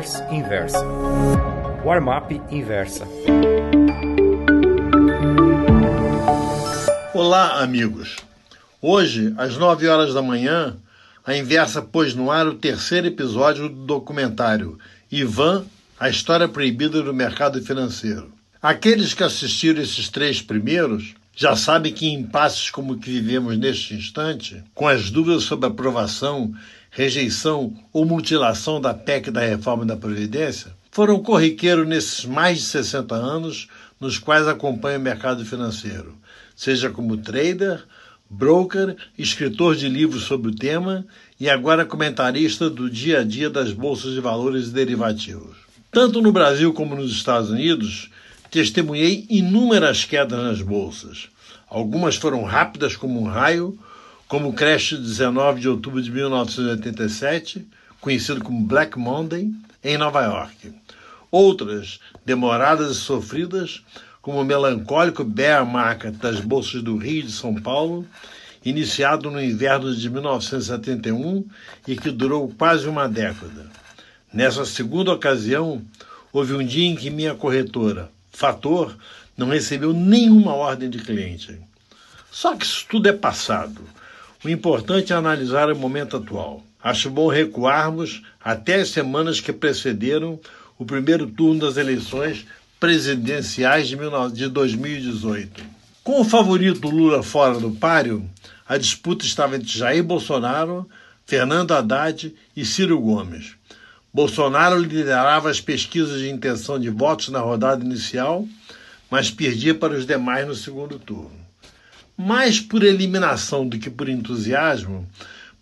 [0.00, 0.78] Traders Inversa.
[1.84, 3.06] Warm-up Inversa.
[7.12, 8.16] Olá, amigos.
[8.80, 10.74] Hoje, às 9 horas da manhã,
[11.26, 14.78] a Inversa pôs no ar o terceiro episódio do documentário
[15.12, 15.66] Ivan,
[15.98, 18.32] a história proibida do mercado financeiro.
[18.62, 23.56] Aqueles que assistiram esses três primeiros já sabem que em impasses como o que vivemos
[23.56, 26.52] neste instante, com as dúvidas sobre aprovação,
[26.90, 33.14] rejeição ou mutilação da PEC da reforma da Previdência, foram corriqueiro nesses mais de 60
[33.14, 33.68] anos
[34.00, 36.16] nos quais acompanho o mercado financeiro,
[36.56, 37.84] seja como trader,
[38.28, 41.04] broker, escritor de livros sobre o tema
[41.38, 45.56] e agora comentarista do dia a dia das bolsas de valores e derivativos.
[45.90, 48.10] Tanto no Brasil como nos Estados Unidos,
[48.50, 51.28] testemunhei inúmeras quedas nas bolsas.
[51.68, 53.78] Algumas foram rápidas como um raio,
[54.26, 57.66] como o crash de 19 de outubro de 1987,
[58.00, 59.50] conhecido como Black Monday,
[59.82, 60.72] em Nova York.
[61.30, 63.82] Outras, demoradas e sofridas,
[64.20, 68.04] como o melancólico bear market das bolsas do Rio e de São Paulo,
[68.64, 71.46] iniciado no inverno de 1971
[71.86, 73.70] e que durou quase uma década.
[74.32, 75.82] Nessa segunda ocasião,
[76.32, 78.96] houve um dia em que minha corretora, Fator,
[79.36, 81.58] não recebeu nenhuma ordem de cliente.
[82.30, 83.82] Só que isso tudo é passado.
[84.44, 86.64] O importante é analisar o momento atual.
[86.82, 90.40] Acho bom recuarmos até as semanas que precederam
[90.78, 92.46] o primeiro turno das eleições
[92.78, 95.62] presidenciais de 2018.
[96.02, 98.28] Com o favorito Lula fora do páreo,
[98.66, 100.88] a disputa estava entre Jair Bolsonaro,
[101.26, 103.59] Fernando Haddad e Ciro Gomes.
[104.12, 108.44] Bolsonaro liderava as pesquisas de intenção de votos na rodada inicial,
[109.08, 111.30] mas perdia para os demais no segundo turno.
[112.16, 115.06] Mais por eliminação do que por entusiasmo,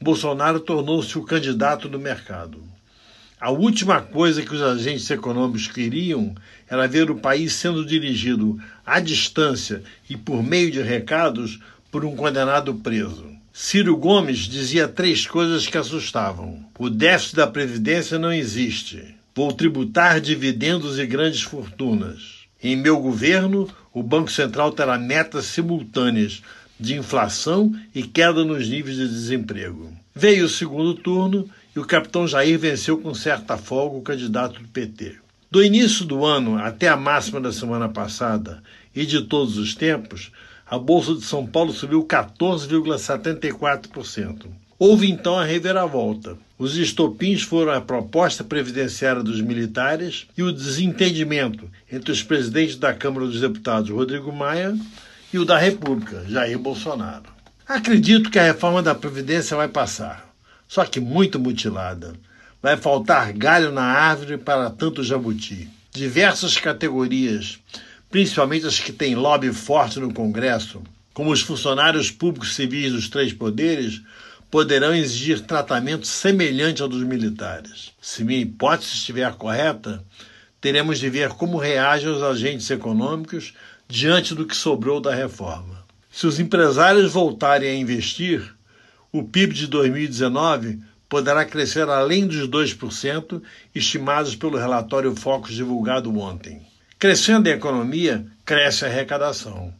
[0.00, 2.62] Bolsonaro tornou-se o candidato do mercado.
[3.38, 6.34] A última coisa que os agentes econômicos queriam
[6.68, 12.16] era ver o país sendo dirigido à distância e por meio de recados por um
[12.16, 13.26] condenado preso.
[13.52, 19.14] Ciro Gomes dizia três coisas que assustavam: o déficit da Previdência não existe.
[19.34, 22.38] Vou tributar dividendos e grandes fortunas.
[22.62, 26.42] Em meu governo, o Banco Central terá metas simultâneas
[26.78, 29.92] de inflação e queda nos níveis de desemprego.
[30.14, 34.68] Veio o segundo turno e o capitão Jair venceu com certa folga o candidato do
[34.68, 35.16] PT.
[35.50, 38.62] Do início do ano até a máxima da semana passada
[38.94, 40.30] e de todos os tempos,
[40.70, 44.44] a Bolsa de São Paulo subiu 14,74%.
[44.78, 46.36] Houve então a reviravolta.
[46.58, 52.92] Os estopins foram a proposta previdenciária dos militares e o desentendimento entre os presidentes da
[52.92, 54.76] Câmara dos Deputados, Rodrigo Maia,
[55.32, 57.38] e o da República, Jair Bolsonaro.
[57.66, 60.28] Acredito que a reforma da Previdência vai passar
[60.68, 62.12] só que muito mutilada.
[62.62, 65.68] Vai faltar galho na árvore para tanto jabuti.
[65.90, 67.58] Diversas categorias,
[68.10, 70.82] principalmente as que têm lobby forte no Congresso,
[71.12, 74.00] como os funcionários públicos civis dos três poderes,
[74.50, 77.92] poderão exigir tratamento semelhante ao dos militares.
[78.00, 80.02] Se minha hipótese estiver correta,
[80.60, 83.52] teremos de ver como reagem os agentes econômicos
[83.86, 85.84] diante do que sobrou da reforma.
[86.10, 88.54] Se os empresários voltarem a investir,
[89.12, 93.42] o PIB de 2019 poderá crescer além dos 2%
[93.74, 96.60] estimados pelo relatório Focus divulgado ontem.
[96.98, 99.72] Crescendo a economia, cresce a arrecadação.